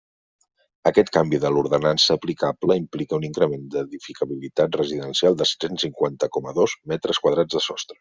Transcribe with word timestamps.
Aquest 0.91 1.11
canvi 1.17 1.39
de 1.43 1.51
l'ordenança 1.57 2.17
aplicable 2.21 2.79
implica 2.85 3.17
un 3.19 3.29
increment 3.31 3.69
d'edificabilitat 3.77 4.81
residencial 4.85 5.41
de 5.43 5.51
set-cents 5.55 5.89
cinquanta 5.91 6.35
coma 6.39 6.61
dos 6.63 6.79
metres 6.95 7.27
quadrats 7.27 7.59
de 7.59 7.69
sostre. 7.73 7.89